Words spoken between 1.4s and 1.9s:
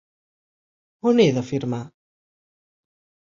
firmar?